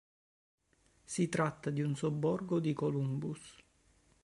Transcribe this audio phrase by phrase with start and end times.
[1.05, 3.57] Si tratta di un sobborgo di Columbus.